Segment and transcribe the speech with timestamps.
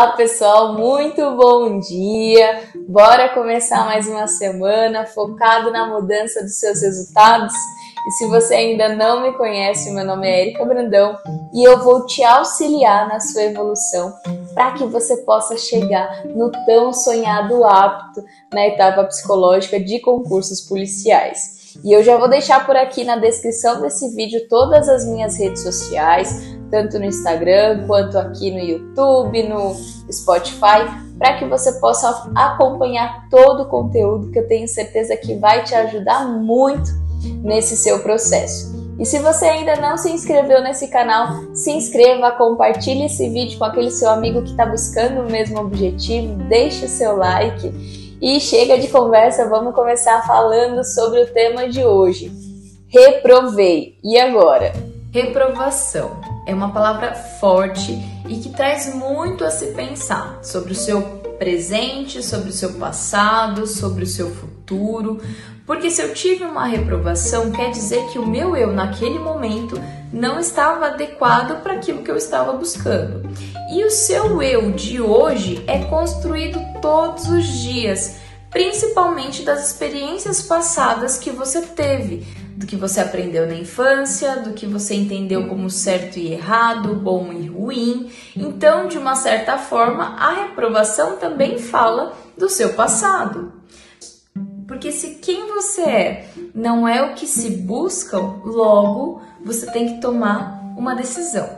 [0.00, 2.62] Olá pessoal, muito bom dia!
[2.88, 7.52] Bora começar mais uma semana focado na mudança dos seus resultados?
[8.08, 11.18] E se você ainda não me conhece, meu nome é Erika Brandão
[11.52, 14.14] e eu vou te auxiliar na sua evolução
[14.54, 18.24] para que você possa chegar no tão sonhado hábito
[18.54, 21.76] na etapa psicológica de concursos policiais.
[21.84, 25.62] E eu já vou deixar por aqui na descrição desse vídeo todas as minhas redes
[25.62, 29.74] sociais, tanto no Instagram quanto aqui no YouTube, no
[30.10, 30.86] Spotify,
[31.18, 35.74] para que você possa acompanhar todo o conteúdo que eu tenho certeza que vai te
[35.74, 36.90] ajudar muito
[37.42, 38.80] nesse seu processo.
[38.98, 43.64] E se você ainda não se inscreveu nesse canal, se inscreva, compartilhe esse vídeo com
[43.64, 47.72] aquele seu amigo que está buscando o mesmo objetivo, deixe o seu like
[48.20, 52.30] e chega de conversa, vamos começar falando sobre o tema de hoje.
[52.88, 53.96] Reprovei.
[54.04, 54.72] E agora?
[55.12, 56.10] Reprovação
[56.50, 57.92] é uma palavra forte
[58.28, 61.00] e que traz muito a se pensar sobre o seu
[61.38, 65.20] presente, sobre o seu passado, sobre o seu futuro.
[65.64, 69.80] Porque se eu tive uma reprovação, quer dizer que o meu eu naquele momento
[70.12, 73.30] não estava adequado para aquilo que eu estava buscando.
[73.72, 78.16] E o seu eu de hoje é construído todos os dias,
[78.50, 82.26] principalmente das experiências passadas que você teve,
[82.60, 87.32] do que você aprendeu na infância, do que você entendeu como certo e errado, bom
[87.32, 88.12] e ruim.
[88.36, 93.50] Então, de uma certa forma, a reprovação também fala do seu passado.
[94.68, 100.00] Porque se quem você é não é o que se busca, logo você tem que
[100.02, 101.48] tomar uma decisão.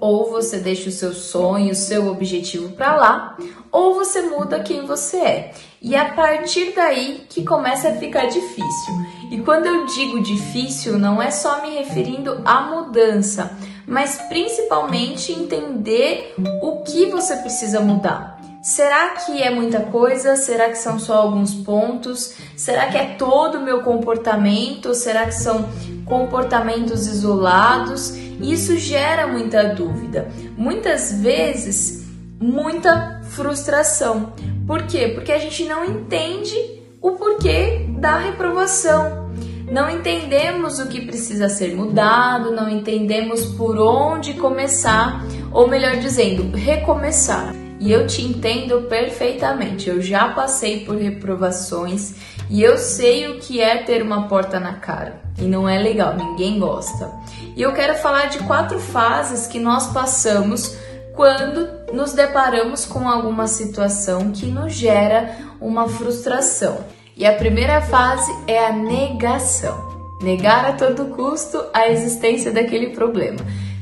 [0.00, 3.36] Ou você deixa o seu sonho, o seu objetivo para lá,
[3.72, 5.54] ou você muda quem você é.
[5.82, 8.94] E é a partir daí que começa a ficar difícil.
[9.32, 16.34] E quando eu digo difícil, não é só me referindo à mudança, mas principalmente entender
[16.62, 18.40] o que você precisa mudar.
[18.62, 20.36] Será que é muita coisa?
[20.36, 22.34] Será que são só alguns pontos?
[22.56, 24.94] Será que é todo o meu comportamento?
[24.94, 25.68] Será que são
[26.04, 28.10] comportamentos isolados?
[28.40, 30.30] Isso gera muita dúvida.
[30.56, 32.06] Muitas vezes,
[32.38, 34.32] muita frustração.
[34.72, 35.08] Por quê?
[35.08, 36.56] Porque a gente não entende
[36.98, 39.30] o porquê da reprovação.
[39.70, 46.56] Não entendemos o que precisa ser mudado, não entendemos por onde começar, ou melhor dizendo,
[46.56, 47.54] recomeçar.
[47.78, 49.90] E eu te entendo perfeitamente.
[49.90, 52.14] Eu já passei por reprovações
[52.48, 55.20] e eu sei o que é ter uma porta na cara.
[55.38, 57.12] E não é legal, ninguém gosta.
[57.54, 60.78] E eu quero falar de quatro fases que nós passamos
[61.14, 66.78] quando nos deparamos com alguma situação que nos gera uma frustração.
[67.16, 69.92] E a primeira fase é a negação.
[70.22, 73.38] Negar a todo custo a existência daquele problema.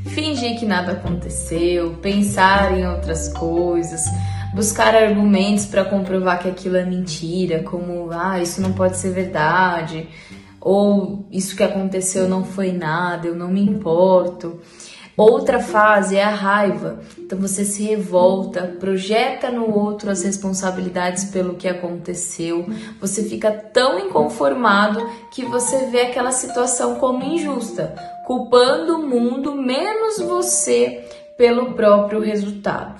[0.06, 4.06] Fingir que nada aconteceu, pensar em outras coisas,
[4.54, 10.08] buscar argumentos para comprovar que aquilo é mentira, como ah, isso não pode ser verdade,
[10.60, 14.60] ou isso que aconteceu não foi nada, eu não me importo.
[15.20, 17.00] Outra fase é a raiva.
[17.18, 22.64] Então você se revolta, projeta no outro as responsabilidades pelo que aconteceu.
[23.02, 27.94] Você fica tão inconformado que você vê aquela situação como injusta,
[28.26, 31.04] culpando o mundo menos você
[31.36, 32.98] pelo próprio resultado.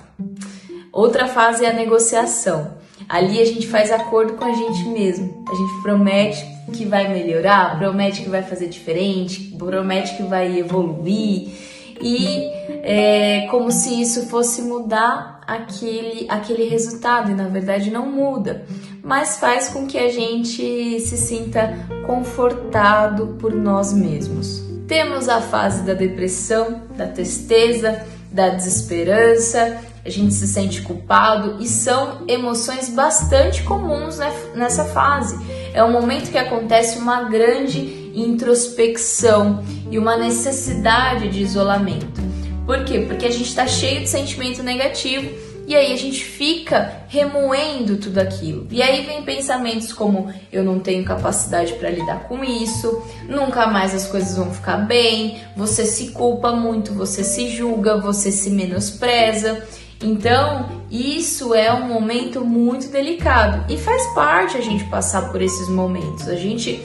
[0.93, 2.75] Outra fase é a negociação.
[3.09, 5.43] Ali a gente faz acordo com a gente mesmo.
[5.49, 11.70] A gente promete que vai melhorar, promete que vai fazer diferente, promete que vai evoluir
[12.01, 12.49] e
[12.83, 18.65] é como se isso fosse mudar aquele, aquele resultado, e na verdade não muda,
[19.03, 24.63] mas faz com que a gente se sinta confortado por nós mesmos.
[24.87, 31.67] Temos a fase da depressão, da tristeza, da desesperança, a gente se sente culpado e
[31.67, 34.17] são emoções bastante comuns
[34.55, 35.37] nessa fase.
[35.73, 42.21] É um momento que acontece uma grande introspecção e uma necessidade de isolamento.
[42.65, 43.05] Por quê?
[43.07, 45.29] Porque a gente está cheio de sentimento negativo
[45.67, 48.67] e aí a gente fica remoendo tudo aquilo.
[48.69, 53.95] E aí vem pensamentos como eu não tenho capacidade para lidar com isso, nunca mais
[53.95, 59.65] as coisas vão ficar bem, você se culpa muito, você se julga, você se menospreza.
[60.03, 65.69] Então, isso é um momento muito delicado e faz parte a gente passar por esses
[65.69, 66.27] momentos.
[66.27, 66.83] A gente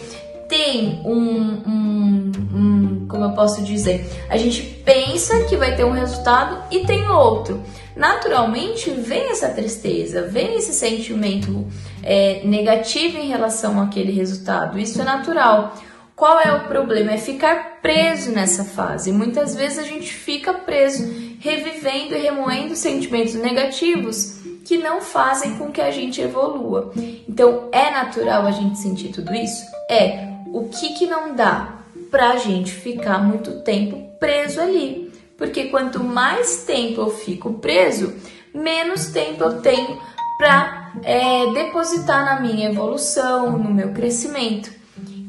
[0.49, 5.93] tem um, um, um, como eu posso dizer, a gente pensa que vai ter um
[5.93, 7.63] resultado e tem outro.
[7.97, 11.67] Naturalmente vem essa tristeza, vem esse sentimento
[12.03, 14.79] é, negativo em relação àquele resultado.
[14.79, 15.75] Isso é natural.
[16.17, 17.13] Qual é o problema?
[17.13, 19.13] É ficar preso nessa fase.
[19.13, 21.05] Muitas vezes a gente fica preso,
[21.39, 26.91] revivendo e remoendo sentimentos negativos que não fazem com que a gente evolua.
[27.29, 29.63] Então, é natural a gente sentir tudo isso?
[29.91, 30.27] É.
[30.55, 31.81] O que que não dá
[32.11, 35.13] pra gente ficar muito tempo preso ali?
[35.37, 38.15] Porque quanto mais tempo eu fico preso,
[38.55, 40.01] menos tempo eu tenho
[40.39, 44.86] para é, depositar na minha evolução, no meu crescimento.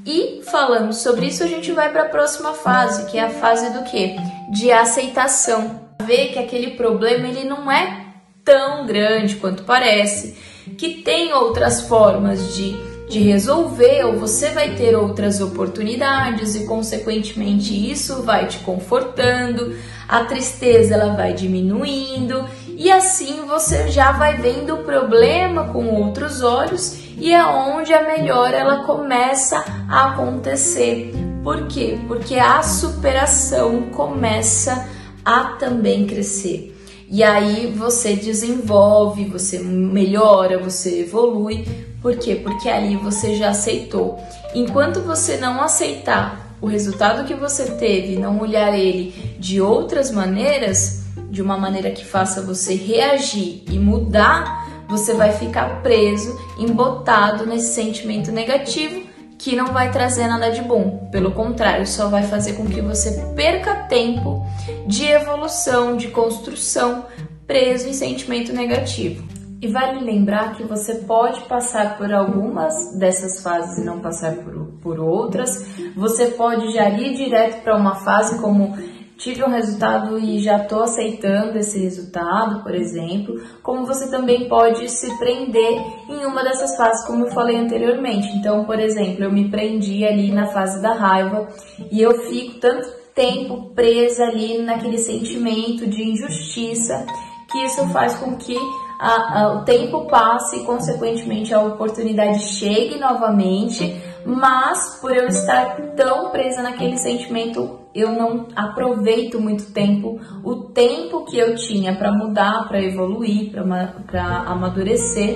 [0.10, 3.74] E falando sobre isso, a gente vai para a próxima fase, que é a fase
[3.74, 4.16] do que?
[4.50, 5.82] De aceitação.
[6.02, 8.06] Ver que aquele problema ele não é
[8.42, 10.38] tão grande quanto parece,
[10.78, 12.72] que tem outras formas de,
[13.10, 19.76] de resolver, ou você vai ter outras oportunidades e, consequentemente, isso vai te confortando,
[20.08, 26.42] a tristeza ela vai diminuindo e assim você já vai vendo o problema com outros
[26.42, 31.12] olhos e é onde a melhora ela começa a acontecer.
[31.44, 31.98] Por quê?
[32.08, 34.88] Porque a superação começa
[35.26, 36.76] a também crescer.
[37.10, 41.66] E aí você desenvolve, você melhora, você evolui.
[42.02, 42.36] Por quê?
[42.36, 44.20] Porque ali você já aceitou.
[44.54, 51.04] Enquanto você não aceitar o resultado que você teve, não olhar ele de outras maneiras,
[51.30, 57.74] de uma maneira que faça você reagir e mudar, você vai ficar preso, embotado nesse
[57.74, 59.08] sentimento negativo
[59.38, 61.08] que não vai trazer nada de bom.
[61.12, 64.46] Pelo contrário, só vai fazer com que você perca tempo
[64.88, 67.06] de evolução, de construção,
[67.46, 69.24] preso em sentimento negativo.
[69.60, 74.54] E vale lembrar que você pode passar por algumas dessas fases e não passar por,
[74.82, 75.66] por outras.
[75.96, 78.78] Você pode já ir direto para uma fase como
[79.18, 84.90] tive um resultado e já estou aceitando esse resultado, por exemplo, como você também pode
[84.90, 88.28] se prender em uma dessas fases, como eu falei anteriormente.
[88.38, 91.48] Então, por exemplo, eu me prendi ali na fase da raiva
[91.92, 97.06] e eu fico tanto tempo presa ali naquele sentimento de injustiça
[97.52, 98.56] que isso faz com que
[99.00, 105.76] a, a, o tempo passe e, consequentemente, a oportunidade chegue novamente, mas por eu estar
[105.96, 112.12] tão presa naquele sentimento eu não aproveito muito tempo, o tempo que eu tinha para
[112.12, 115.36] mudar, para evoluir, para amadurecer,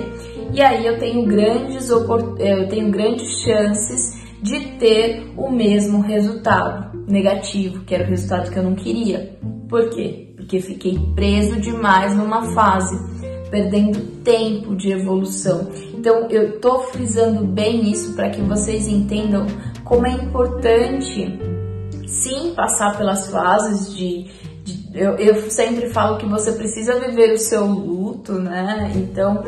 [0.52, 7.84] e aí eu tenho grandes eu tenho grandes chances de ter o mesmo resultado negativo,
[7.84, 9.36] que era o resultado que eu não queria.
[9.68, 10.32] Por quê?
[10.36, 12.96] Porque fiquei preso demais numa fase,
[13.52, 15.68] perdendo tempo de evolução.
[15.94, 19.46] Então eu tô frisando bem isso para que vocês entendam
[19.84, 21.38] como é importante
[22.08, 24.24] sim passar pelas fases de,
[24.64, 28.92] de eu, eu, sempre falo que você precisa viver o seu luto, né?
[28.94, 29.42] Então,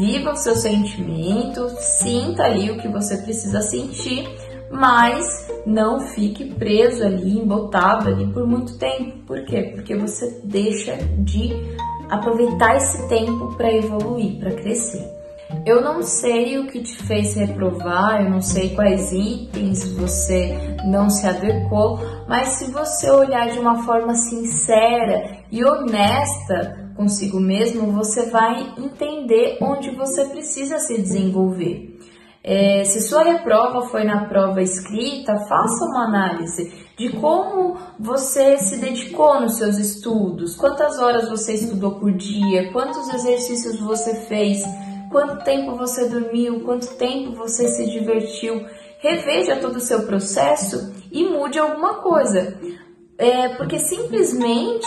[0.00, 4.28] viva o seu sentimento, sinta ali o que você precisa sentir,
[4.70, 5.24] mas
[5.64, 9.18] não fique preso ali, embotado ali por muito tempo.
[9.26, 9.72] Por quê?
[9.74, 11.54] Porque você deixa de
[12.08, 15.18] aproveitar esse tempo para evoluir, para crescer.
[15.64, 21.08] Eu não sei o que te fez reprovar, eu não sei quais itens você não
[21.08, 28.28] se adequou, mas se você olhar de uma forma sincera e honesta consigo mesmo, você
[28.28, 31.96] vai entender onde você precisa se desenvolver.
[32.42, 38.78] É, se sua reprova foi na prova escrita, faça uma análise de como você se
[38.78, 44.62] dedicou nos seus estudos, quantas horas você estudou por dia, quantos exercícios você fez
[45.10, 48.66] quanto tempo você dormiu, quanto tempo você se divertiu.
[49.00, 52.58] Reveja todo o seu processo e mude alguma coisa.
[53.16, 54.86] É, porque simplesmente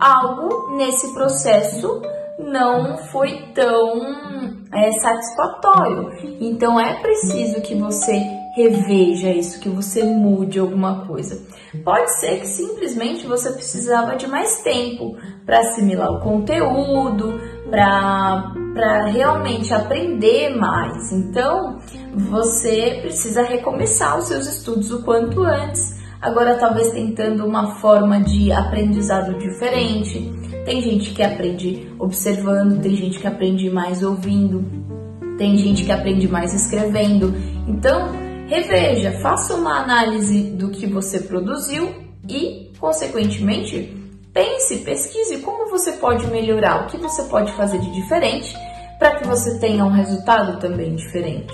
[0.00, 2.02] algo nesse processo
[2.38, 6.10] não foi tão é, satisfatório.
[6.40, 8.22] Então é preciso que você
[8.62, 11.40] reveja isso, que você mude alguma coisa.
[11.84, 17.40] Pode ser que simplesmente você precisava de mais tempo para assimilar o conteúdo,
[17.70, 21.12] para realmente aprender mais.
[21.12, 21.78] Então,
[22.14, 25.98] você precisa recomeçar os seus estudos o quanto antes.
[26.20, 30.30] Agora, talvez tentando uma forma de aprendizado diferente.
[30.66, 34.62] Tem gente que aprende observando, tem gente que aprende mais ouvindo,
[35.38, 37.34] tem gente que aprende mais escrevendo.
[37.66, 38.10] Então,
[38.50, 41.94] reveja, faça uma análise do que você produziu
[42.28, 44.00] e, consequentemente,
[44.32, 48.54] Pense, pesquise como você pode melhorar, o que você pode fazer de diferente
[48.96, 51.52] para que você tenha um resultado também diferente.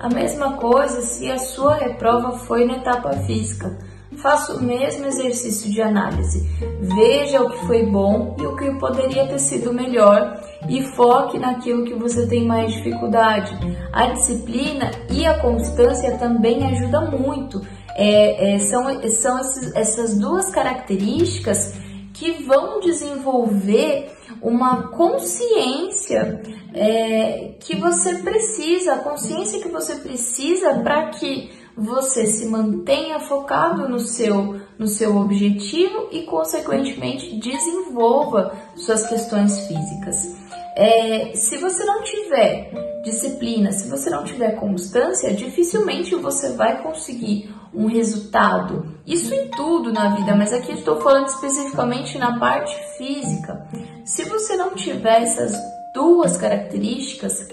[0.00, 3.78] A mesma coisa se a sua reprova foi na etapa física.
[4.20, 6.48] Faça o mesmo exercício de análise.
[6.80, 11.84] Veja o que foi bom e o que poderia ter sido melhor e foque naquilo
[11.84, 13.56] que você tem mais dificuldade.
[13.92, 17.60] A disciplina e a constância também ajudam muito
[17.98, 21.74] é, é, são, são esses, essas duas características
[22.14, 26.40] que vão desenvolver uma consciência
[26.72, 33.88] é, que você precisa, a consciência que você precisa para que você se mantenha focado
[33.88, 40.36] no seu, no seu objetivo e, consequentemente, desenvolva suas questões físicas.
[40.76, 47.54] É, se você não tiver disciplina, se você não tiver constância, dificilmente você vai conseguir
[47.72, 48.86] um resultado.
[49.06, 53.66] Isso em tudo na vida, mas aqui estou falando especificamente na parte física.
[54.04, 55.56] Se você não tiver essas
[55.94, 57.48] duas características,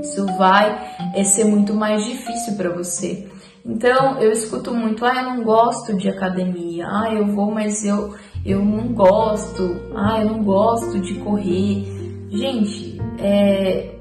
[0.00, 3.28] isso vai é, ser muito mais difícil para você.
[3.64, 8.14] Então eu escuto muito, ah, eu não gosto de academia, ah, eu vou, mas eu,
[8.44, 11.86] eu não gosto, ah, eu não gosto de correr.
[12.30, 13.94] Gente, é,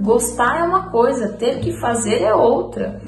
[0.00, 3.00] gostar é uma coisa, ter que fazer é outra.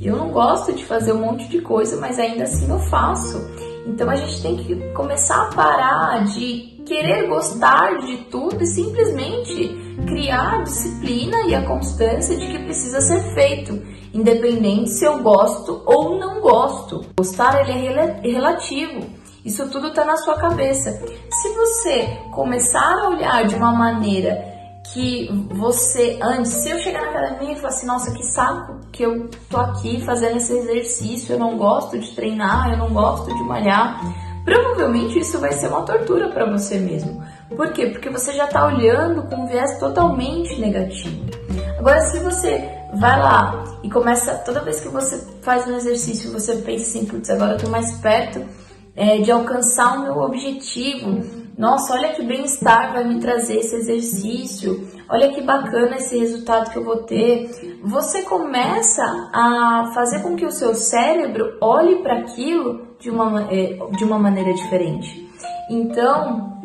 [0.00, 3.38] Eu não gosto de fazer um monte de coisa, mas ainda assim eu faço.
[3.86, 9.76] Então a gente tem que começar a parar de querer gostar de tudo e simplesmente
[10.06, 13.82] criar a disciplina e a constância de que precisa ser feito,
[14.12, 17.04] independente se eu gosto ou não gosto.
[17.16, 19.06] Gostar ele é relativo.
[19.44, 20.90] Isso tudo está na sua cabeça.
[21.30, 24.56] Se você começar a olhar de uma maneira
[24.92, 29.02] que você, antes, se eu chegar na academia e falar assim, nossa, que saco que
[29.02, 33.42] eu tô aqui fazendo esse exercício, eu não gosto de treinar, eu não gosto de
[33.44, 34.00] malhar,
[34.44, 37.22] provavelmente isso vai ser uma tortura para você mesmo.
[37.54, 37.86] Por quê?
[37.86, 41.24] Porque você já tá olhando com um viés totalmente negativo.
[41.78, 46.56] Agora, se você vai lá e começa, toda vez que você faz um exercício, você
[46.56, 48.44] pensa assim, putz, agora eu tô mais perto
[48.94, 51.22] é, de alcançar o meu objetivo,
[51.58, 56.76] nossa, olha que bem-estar vai me trazer esse exercício, olha que bacana esse resultado que
[56.76, 57.78] eu vou ter.
[57.82, 59.02] Você começa
[59.32, 64.18] a fazer com que o seu cérebro olhe para aquilo de uma, é, de uma
[64.18, 65.26] maneira diferente.
[65.70, 66.60] Então,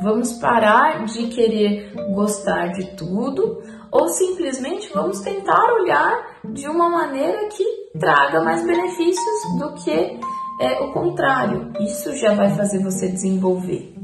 [0.00, 7.48] vamos parar de querer gostar de tudo ou simplesmente vamos tentar olhar de uma maneira
[7.48, 7.64] que
[7.98, 10.20] traga mais benefícios do que
[10.60, 11.72] é, o contrário.
[11.80, 13.94] Isso já vai fazer você desenvolver.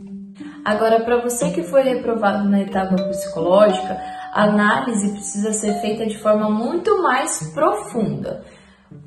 [0.64, 4.00] Agora, para você que foi reprovado na etapa psicológica,
[4.32, 8.44] a análise precisa ser feita de forma muito mais profunda.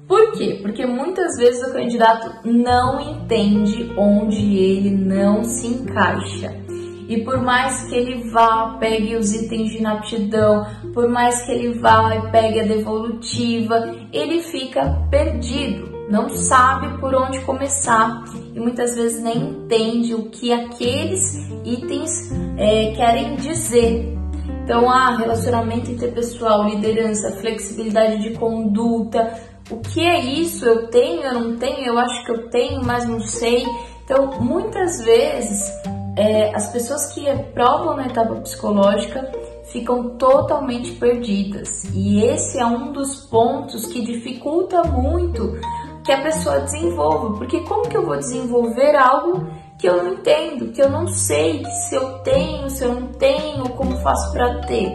[0.08, 0.60] Por quê?
[0.62, 6.67] Porque muitas vezes o candidato não entende onde ele não se encaixa.
[7.08, 11.80] E por mais que ele vá, pegue os itens de inaptidão, por mais que ele
[11.80, 18.24] vá e pegue a devolutiva, ele fica perdido não sabe por onde começar
[18.56, 21.36] e muitas vezes nem entende o que aqueles
[21.66, 24.16] itens é, querem dizer.
[24.64, 29.34] Então, ah, relacionamento interpessoal, liderança, flexibilidade de conduta,
[29.70, 30.66] o que é isso?
[30.66, 33.66] Eu tenho, eu não tenho, eu acho que eu tenho, mas não sei.
[34.04, 35.72] Então, muitas vezes,
[36.18, 39.32] é, as pessoas que reprovam na etapa psicológica
[39.72, 41.84] ficam totalmente perdidas.
[41.94, 45.60] E esse é um dos pontos que dificulta muito
[46.04, 49.46] que a pessoa desenvolva, porque como que eu vou desenvolver algo
[49.78, 53.70] que eu não entendo, que eu não sei se eu tenho, se eu não tenho,
[53.70, 54.90] como faço para ter?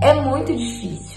[0.00, 1.11] É muito difícil.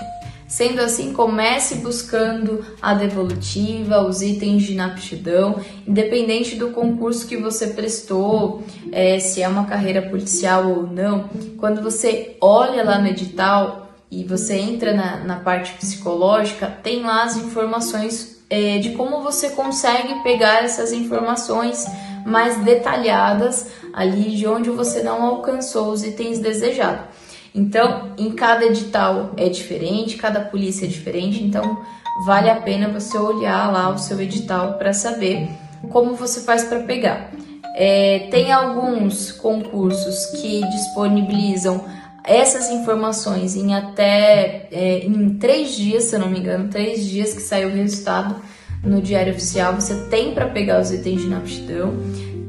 [0.55, 7.67] Sendo assim, comece buscando a devolutiva, os itens de inaptidão, independente do concurso que você
[7.67, 11.29] prestou, é, se é uma carreira policial ou não.
[11.57, 17.23] Quando você olha lá no edital e você entra na, na parte psicológica, tem lá
[17.23, 21.85] as informações é, de como você consegue pegar essas informações
[22.25, 27.13] mais detalhadas ali de onde você não alcançou os itens desejados.
[27.55, 31.81] Então, em cada edital é diferente, cada polícia é diferente, então
[32.25, 35.47] vale a pena você olhar lá o seu edital para saber
[35.89, 37.31] como você faz para pegar.
[37.73, 41.85] É, tem alguns concursos que disponibilizam
[42.25, 47.33] essas informações em até é, em três dias, se eu não me engano, três dias
[47.33, 48.35] que saiu o resultado
[48.83, 51.93] no Diário Oficial, você tem para pegar os itens de inaptidão.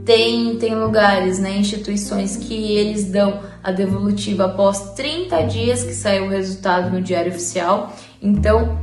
[0.05, 6.27] Tem, tem lugares, né, instituições que eles dão a devolutiva após 30 dias que saiu
[6.27, 7.93] o resultado no Diário Oficial.
[8.23, 8.79] Então,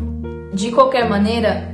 [0.53, 1.73] de qualquer maneira,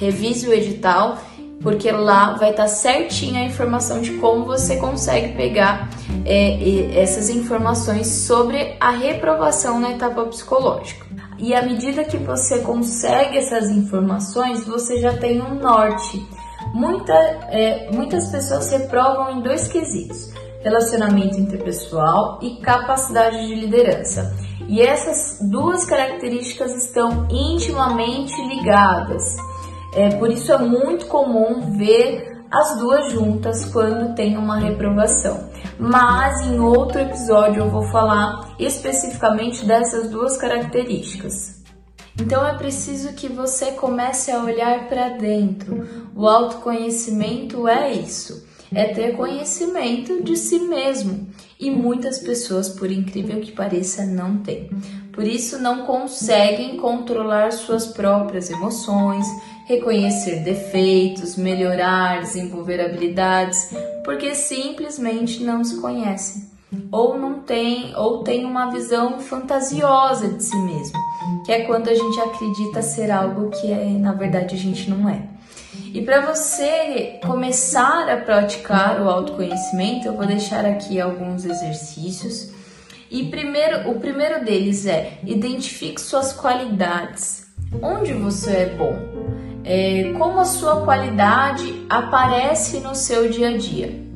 [0.00, 1.18] revise o edital
[1.62, 5.88] porque lá vai estar tá certinha a informação de como você consegue pegar
[6.26, 11.06] é, essas informações sobre a reprovação na etapa psicológica.
[11.38, 16.26] E à medida que você consegue essas informações, você já tem um norte.
[16.74, 20.31] Muita, é, muitas pessoas reprovam em dois quesitos:
[20.62, 24.34] relacionamento interpessoal e capacidade de liderança.
[24.68, 29.36] E essas duas características estão intimamente ligadas.
[29.94, 35.50] É, por isso é muito comum ver as duas juntas quando tem uma reprovação.
[35.78, 41.62] Mas em outro episódio eu vou falar especificamente dessas duas características.
[42.20, 45.88] Então é preciso que você comece a olhar para dentro.
[46.14, 48.41] O autoconhecimento é isso,
[48.74, 51.28] é ter conhecimento de si mesmo.
[51.58, 54.70] E muitas pessoas, por incrível que pareça, não têm.
[55.12, 59.26] Por isso não conseguem controlar suas próprias emoções,
[59.66, 63.74] reconhecer defeitos, melhorar, desenvolver habilidades,
[64.04, 66.50] porque simplesmente não se conhecem
[66.90, 70.98] ou não tem ou tem uma visão fantasiosa de si mesmo,
[71.44, 75.08] que é quando a gente acredita ser algo que é, na verdade a gente não
[75.08, 75.28] é.
[75.92, 82.50] E para você começar a praticar o autoconhecimento, eu vou deixar aqui alguns exercícios.
[83.10, 87.46] E primeiro, o primeiro deles é identifique suas qualidades.
[87.80, 89.12] Onde você é bom?
[89.64, 94.11] é, como a sua qualidade aparece no seu dia a dia.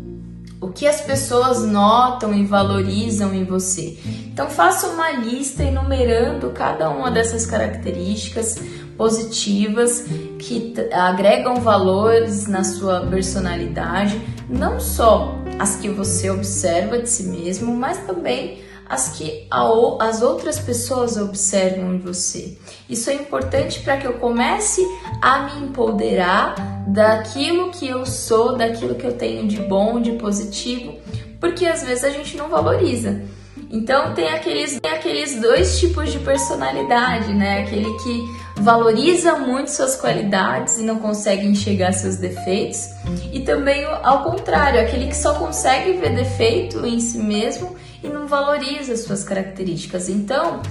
[0.60, 3.98] O que as pessoas notam e valorizam em você.
[4.32, 8.58] Então faça uma lista enumerando cada uma dessas características
[8.96, 10.06] positivas
[10.38, 17.74] que agregam valores na sua personalidade, não só as que você observa de si mesmo,
[17.74, 22.56] mas também as que as outras pessoas observam em você.
[22.88, 24.80] Isso é importante para que eu comece
[25.20, 26.54] a me empoderar
[26.86, 30.94] daquilo que eu sou, daquilo que eu tenho de bom, de positivo,
[31.40, 33.22] porque às vezes a gente não valoriza.
[33.70, 37.62] Então tem aqueles, tem aqueles dois tipos de personalidade, né?
[37.62, 38.22] Aquele que
[38.62, 42.88] valoriza muito suas qualidades e não consegue enxergar seus defeitos,
[43.32, 48.26] e também ao contrário, aquele que só consegue ver defeito em si mesmo e não
[48.26, 50.08] valoriza suas características.
[50.08, 50.62] Então,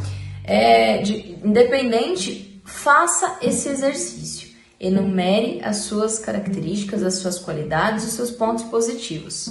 [0.48, 4.50] é, de, independente, faça esse exercício.
[4.80, 9.50] Enumere as suas características, as suas qualidades, os seus pontos positivos.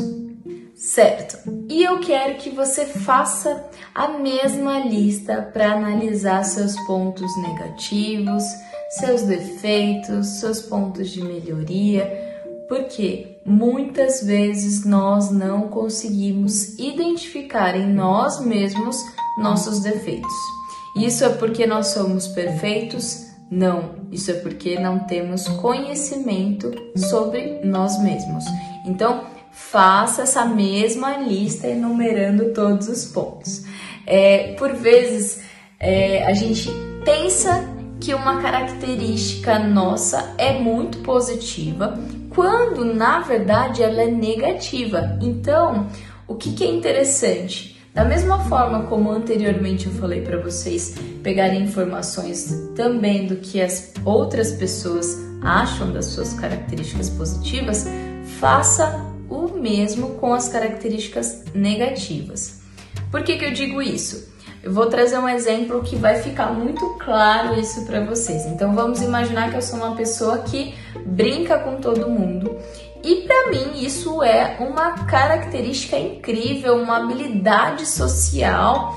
[0.76, 1.38] Certo.
[1.68, 8.42] E eu quero que você faça a mesma lista para analisar seus pontos negativos,
[8.90, 12.06] seus defeitos, seus pontos de melhoria,
[12.68, 18.96] porque muitas vezes nós não conseguimos identificar em nós mesmos
[19.38, 20.32] nossos defeitos.
[20.96, 23.26] Isso é porque nós somos perfeitos?
[23.50, 28.44] Não, isso é porque não temos conhecimento sobre nós mesmos.
[28.86, 33.64] Então, faça essa mesma lista enumerando todos os pontos.
[34.06, 35.42] É, por vezes,
[35.78, 36.70] é, a gente
[37.04, 37.68] pensa
[38.00, 41.98] que uma característica nossa é muito positiva,
[42.30, 45.18] quando na verdade ela é negativa.
[45.22, 45.88] Então,
[46.26, 47.73] o que, que é interessante?
[47.94, 53.92] Da mesma forma como anteriormente eu falei para vocês pegarem informações também do que as
[54.04, 57.86] outras pessoas acham das suas características positivas,
[58.40, 62.60] faça o mesmo com as características negativas.
[63.12, 64.34] Por que, que eu digo isso?
[64.60, 68.44] Eu vou trazer um exemplo que vai ficar muito claro isso para vocês.
[68.46, 70.74] Então vamos imaginar que eu sou uma pessoa que
[71.06, 72.58] brinca com todo mundo
[73.04, 78.94] e para mim isso é uma característica incrível, uma habilidade social.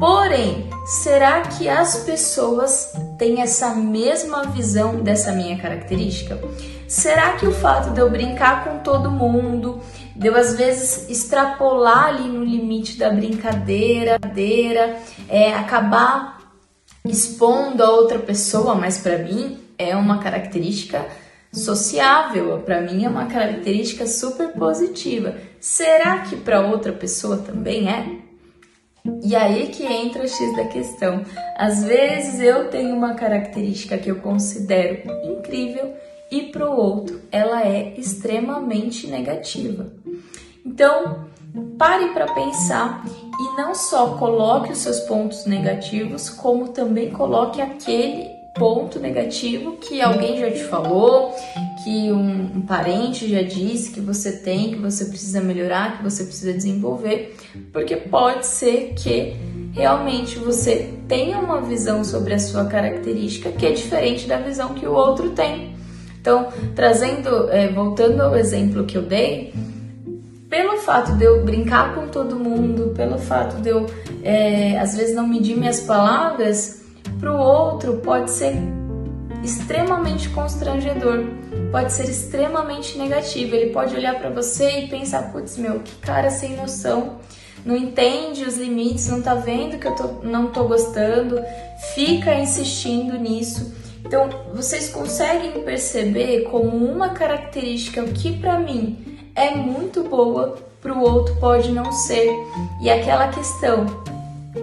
[0.00, 6.40] Porém, será que as pessoas têm essa mesma visão dessa minha característica?
[6.88, 9.80] Será que o fato de eu brincar com todo mundo,
[10.16, 14.18] de eu às vezes extrapolar ali no limite da brincadeira,
[15.28, 16.38] é, acabar
[17.04, 21.04] expondo a outra pessoa, mas para mim é uma característica
[21.52, 25.36] sociável, para mim é uma característica super positiva.
[25.60, 28.22] Será que para outra pessoa também é?
[29.22, 31.22] E aí que entra o X da questão.
[31.56, 35.94] Às vezes eu tenho uma característica que eu considero incrível
[36.30, 39.92] e para o outro ela é extremamente negativa.
[40.64, 41.26] Então,
[41.76, 48.31] pare para pensar e não só coloque os seus pontos negativos, como também coloque aquele
[48.54, 51.34] ponto negativo que alguém já te falou,
[51.82, 56.24] que um, um, parente já disse que você tem, que você precisa melhorar, que você
[56.24, 57.34] precisa desenvolver,
[57.72, 59.34] porque pode ser que
[59.72, 64.86] realmente você tenha uma visão sobre a sua característica que é diferente da visão que
[64.86, 65.74] o outro tem.
[66.20, 69.52] Então, trazendo, é, voltando ao exemplo que eu dei,
[70.48, 73.86] pelo fato de eu brincar com todo mundo, pelo fato de eu
[74.22, 76.81] é, às vezes não medir minhas palavras,
[77.18, 78.54] para o outro pode ser
[79.42, 81.24] extremamente constrangedor,
[81.70, 83.54] pode ser extremamente negativo.
[83.54, 87.18] Ele pode olhar para você e pensar: putz, meu, que cara sem noção,
[87.64, 91.40] não entende os limites, não tá vendo que eu tô, não tô gostando,
[91.94, 93.72] fica insistindo nisso
[94.04, 101.00] Então, vocês conseguem perceber como uma característica que para mim é muito boa, para o
[101.00, 102.28] outro pode não ser.
[102.82, 103.86] E aquela questão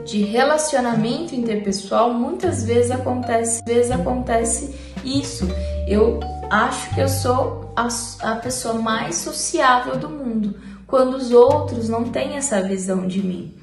[0.06, 5.48] de relacionamento interpessoal, muitas vezes acontece, vezes acontece isso.
[5.88, 7.88] Eu acho que eu sou a,
[8.22, 13.56] a pessoa mais sociável do mundo, quando os outros não têm essa visão de mim.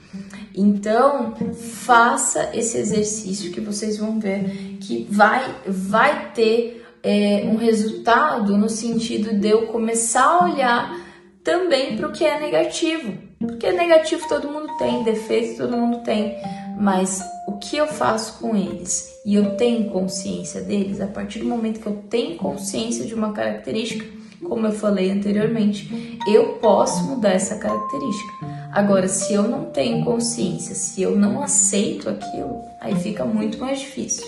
[0.55, 8.57] Então, faça esse exercício que vocês vão ver que vai, vai ter é, um resultado
[8.57, 11.01] no sentido de eu começar a olhar
[11.45, 13.13] também para o que é negativo.
[13.39, 16.37] Porque negativo todo mundo tem, defeito todo mundo tem,
[16.79, 21.47] mas o que eu faço com eles e eu tenho consciência deles, a partir do
[21.47, 24.05] momento que eu tenho consciência de uma característica,
[24.45, 28.33] como eu falei anteriormente, eu posso mudar essa característica.
[28.73, 33.81] Agora, se eu não tenho consciência, se eu não aceito aquilo, aí fica muito mais
[33.81, 34.25] difícil.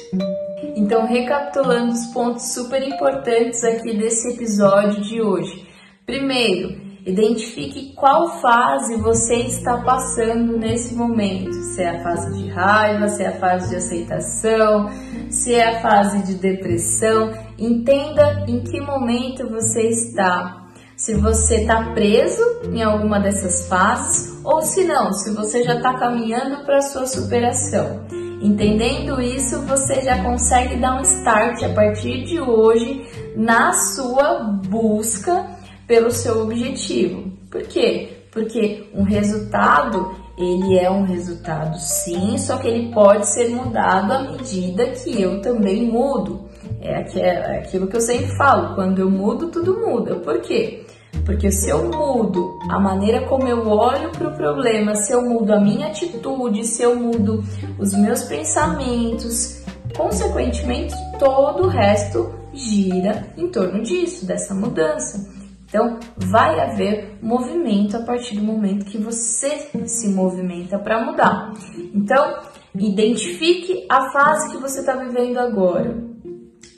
[0.74, 5.68] Então, recapitulando os pontos super importantes aqui desse episódio de hoje.
[6.06, 11.53] Primeiro, identifique qual fase você está passando nesse momento.
[11.53, 14.90] Se é a fase de raiva, se é a fase de aceitação,
[15.31, 17.33] se é a fase de depressão.
[17.59, 20.68] Entenda em que momento você está
[20.99, 25.94] se você está preso em alguma dessas fases ou se não, se você já está
[25.94, 28.05] caminhando para a sua superação.
[28.42, 35.58] Entendendo isso, você já consegue dar um start a partir de hoje na sua busca
[35.88, 37.33] pelo seu objetivo.
[37.51, 38.11] Por quê?
[38.31, 44.22] Porque um resultado, ele é um resultado sim, só que ele pode ser mudado à
[44.31, 46.46] medida que eu também mudo.
[46.81, 50.16] É, é aquilo que eu sempre falo, quando eu mudo, tudo muda.
[50.16, 50.85] Por quê?
[51.24, 55.53] Porque se eu mudo a maneira como eu olho para o problema, se eu mudo
[55.53, 57.42] a minha atitude, se eu mudo
[57.79, 59.62] os meus pensamentos,
[59.96, 65.38] consequentemente todo o resto gira em torno disso, dessa mudança.
[65.68, 71.52] Então, vai haver movimento a partir do momento que você se movimenta para mudar.
[71.94, 72.38] Então,
[72.74, 76.02] identifique a fase que você está vivendo agora.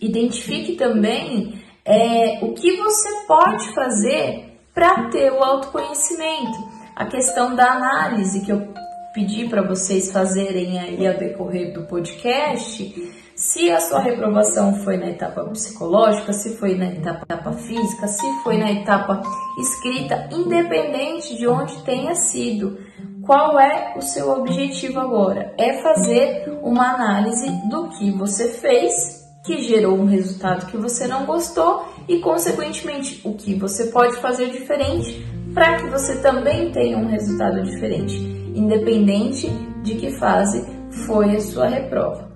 [0.01, 6.59] Identifique também é, o que você pode fazer para ter o autoconhecimento.
[6.97, 8.75] A questão da análise que eu
[9.15, 15.09] pedi para vocês fazerem aí a decorrer do podcast, se a sua reprovação foi na
[15.09, 19.23] etapa psicológica, se foi na etapa, física, se foi na etapa
[19.59, 22.79] escrita, independente de onde tenha sido,
[23.23, 25.55] qual é o seu objetivo agora?
[25.57, 31.25] É fazer uma análise do que você fez que gerou um resultado que você não
[31.25, 37.07] gostou e, consequentemente, o que você pode fazer diferente para que você também tenha um
[37.07, 38.19] resultado diferente,
[38.55, 39.49] independente
[39.83, 40.63] de que fase
[41.07, 42.30] foi a sua reprova.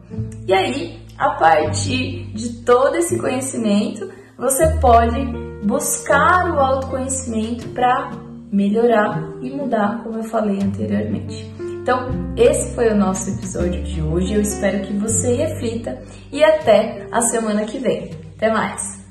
[0.47, 5.25] E aí, a partir de todo esse conhecimento, você pode
[5.65, 8.11] buscar o autoconhecimento para
[8.53, 11.53] melhorar e mudar, como eu falei anteriormente.
[11.83, 14.35] Então, esse foi o nosso episódio de hoje.
[14.35, 18.11] Eu espero que você reflita e até a semana que vem.
[18.37, 19.04] Até mais!